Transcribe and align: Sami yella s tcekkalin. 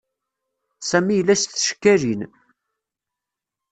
Sami 0.89 1.13
yella 1.17 1.35
s 1.35 1.43
tcekkalin. 1.45 2.21